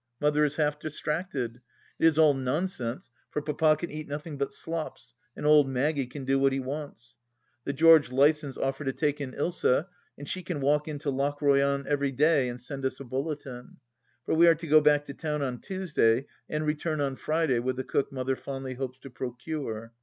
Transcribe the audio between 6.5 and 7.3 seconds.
he wants.